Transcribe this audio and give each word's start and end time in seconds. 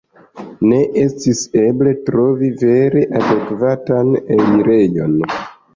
Ne 0.69 0.79
estis 1.01 1.41
eble 1.65 1.93
trovi 2.09 2.51
vere 2.65 3.07
adekvatan 3.23 4.15
elirejon. 4.39 5.19